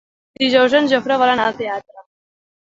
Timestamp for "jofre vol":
0.93-1.33